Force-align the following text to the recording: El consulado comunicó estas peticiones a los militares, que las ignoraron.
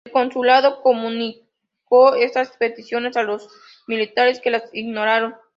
El 0.03 0.13
consulado 0.13 0.81
comunicó 0.81 2.15
estas 2.15 2.57
peticiones 2.57 3.15
a 3.17 3.21
los 3.21 3.47
militares, 3.85 4.39
que 4.41 4.49
las 4.49 4.63
ignoraron. 4.73 5.35